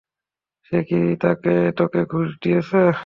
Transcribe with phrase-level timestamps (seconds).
[0.65, 0.99] সে কি
[1.77, 2.79] তোকে ঘুষ দিয়েছে?